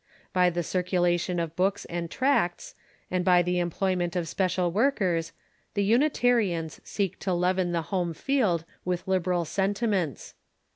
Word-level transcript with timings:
By 0.33 0.49
the 0.49 0.63
circulation 0.63 1.39
of 1.39 1.55
books 1.55 1.85
and 1.85 2.09
tracts, 2.09 2.73
and 3.11 3.23
by 3.23 3.43
the 3.43 3.57
em])loyment 3.57 4.15
of 4.15 4.27
special 4.27 4.71
workers, 4.71 5.31
the 5.75 5.87
Unita 5.87 6.33
rians 6.37 6.79
seek 6.83 7.19
to 7.19 7.33
leaven 7.35 7.71
the 7.71 7.83
home 7.93 8.15
field 8.15 8.65
with 8.83 9.07
liberal 9.07 9.45
sentiments. 9.45 10.33